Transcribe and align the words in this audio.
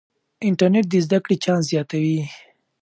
انټرنیټ 0.47 0.85
د 0.89 0.93
زده 1.05 1.19
کړې 1.25 1.35
چانس 1.43 1.63
زیاتوي. 1.71 2.19